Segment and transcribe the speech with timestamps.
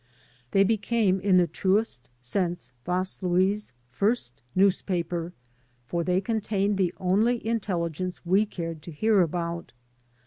[0.49, 5.31] They became, in the truest sense, Vaslui's first newspaper,
[5.85, 9.73] for they contained the only intelligence we cared to hear about.